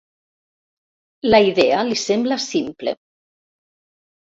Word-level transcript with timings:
La 1.33 1.41
idea 1.49 1.83
li 1.91 1.99
sembla 2.05 2.41
simple. 2.49 2.97